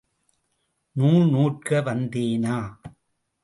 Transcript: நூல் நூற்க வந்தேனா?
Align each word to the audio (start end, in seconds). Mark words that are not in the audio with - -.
நூல் 0.95 1.29
நூற்க 1.29 1.81
வந்தேனா? 1.81 2.57